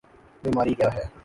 [0.43, 1.03] بیماری کیا ہے؟